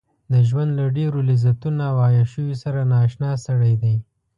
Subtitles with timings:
[0.33, 3.95] د ژوند له ډېرو لذتونو او عياشيو سره نااشنا سړی دی.